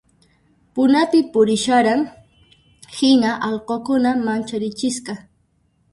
Punapi 0.73 1.19
purisharan 1.35 2.01
hina 2.97 3.31
allqukuna 3.49 4.09
mancharichisqa 4.27 5.13